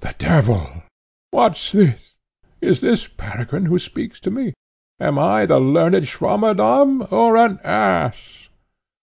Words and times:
"The 0.00 0.14
devil! 0.16 0.84
What's 1.32 1.72
this? 1.72 2.00
Is 2.62 2.80
this 2.80 3.08
Peregrine, 3.08 3.66
who 3.66 3.78
speaks 3.78 4.18
to 4.20 4.30
me? 4.30 4.54
Am 4.98 5.18
I 5.18 5.44
the 5.44 5.60
learned 5.60 6.08
Swammerdamm 6.08 7.06
or 7.12 7.36
an 7.36 7.60
ass?" 7.62 8.48